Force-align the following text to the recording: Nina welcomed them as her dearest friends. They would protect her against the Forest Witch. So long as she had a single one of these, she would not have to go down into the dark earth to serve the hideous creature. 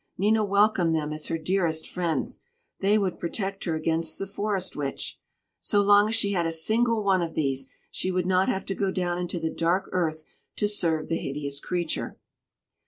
Nina 0.17 0.43
welcomed 0.43 0.95
them 0.95 1.13
as 1.13 1.27
her 1.27 1.37
dearest 1.37 1.87
friends. 1.87 2.39
They 2.79 2.97
would 2.97 3.19
protect 3.19 3.65
her 3.65 3.75
against 3.75 4.17
the 4.17 4.25
Forest 4.25 4.75
Witch. 4.75 5.19
So 5.59 5.79
long 5.79 6.09
as 6.09 6.15
she 6.15 6.31
had 6.31 6.47
a 6.47 6.51
single 6.51 7.03
one 7.03 7.21
of 7.21 7.35
these, 7.35 7.67
she 7.91 8.09
would 8.09 8.25
not 8.25 8.49
have 8.49 8.65
to 8.65 8.73
go 8.73 8.89
down 8.89 9.19
into 9.19 9.39
the 9.39 9.53
dark 9.53 9.89
earth 9.91 10.23
to 10.55 10.67
serve 10.67 11.07
the 11.07 11.17
hideous 11.17 11.59
creature. 11.59 12.17